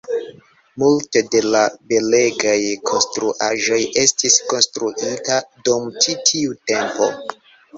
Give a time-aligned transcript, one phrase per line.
[0.83, 1.59] Multo de la
[1.91, 2.55] belegaj
[2.91, 5.39] konstruaĵoj estis konstruita
[5.69, 7.13] dum ĉi tiu tempo.